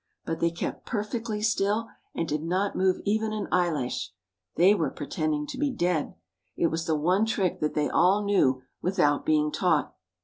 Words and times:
But 0.25 0.39
they 0.39 0.49
kept 0.49 0.87
perfectly 0.87 1.43
still 1.43 1.87
and 2.15 2.27
did 2.27 2.41
not 2.41 2.75
move 2.75 2.99
even 3.05 3.31
an 3.33 3.47
eyelash. 3.51 4.09
They 4.55 4.73
were 4.73 4.89
pretending 4.89 5.45
to 5.45 5.59
be 5.59 5.69
dead. 5.69 6.15
It 6.57 6.71
was 6.71 6.87
the 6.87 6.97
one 6.97 7.23
trick 7.23 7.59
that 7.59 7.75
they 7.75 7.87
all 7.87 8.23
knew 8.25 8.63
without 8.81 9.27
being 9.27 9.51
taught. 9.51 9.93